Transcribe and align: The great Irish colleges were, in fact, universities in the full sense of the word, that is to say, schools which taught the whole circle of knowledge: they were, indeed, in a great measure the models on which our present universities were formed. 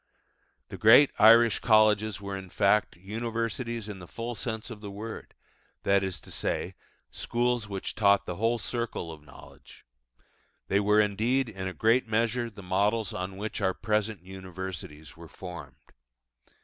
The 0.69 0.79
great 0.79 1.11
Irish 1.19 1.59
colleges 1.59 2.19
were, 2.19 2.35
in 2.35 2.49
fact, 2.49 2.95
universities 2.95 3.87
in 3.87 3.99
the 3.99 4.07
full 4.07 4.33
sense 4.33 4.71
of 4.71 4.81
the 4.81 4.89
word, 4.89 5.35
that 5.83 6.01
is 6.03 6.19
to 6.21 6.31
say, 6.31 6.73
schools 7.11 7.67
which 7.67 7.93
taught 7.93 8.25
the 8.25 8.37
whole 8.37 8.57
circle 8.57 9.11
of 9.11 9.21
knowledge: 9.21 9.85
they 10.69 10.79
were, 10.79 10.99
indeed, 10.99 11.49
in 11.49 11.67
a 11.67 11.73
great 11.75 12.07
measure 12.07 12.49
the 12.49 12.63
models 12.63 13.13
on 13.13 13.37
which 13.37 13.61
our 13.61 13.75
present 13.75 14.23
universities 14.23 15.15
were 15.15 15.29
formed. 15.29 15.75